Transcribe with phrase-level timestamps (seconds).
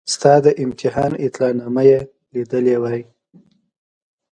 [0.13, 1.99] ستا د امتحان اطلاع نامه یې
[2.33, 3.01] لیدلې وای.